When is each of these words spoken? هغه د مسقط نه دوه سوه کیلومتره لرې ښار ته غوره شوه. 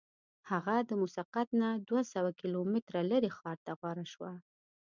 هغه 0.49 0.75
د 0.89 0.91
مسقط 1.01 1.47
نه 1.61 1.69
دوه 1.87 2.01
سوه 2.13 2.31
کیلومتره 2.39 2.99
لرې 3.11 3.29
ښار 3.37 3.57
ته 3.65 3.71
غوره 3.79 4.05
شوه. 4.13 4.31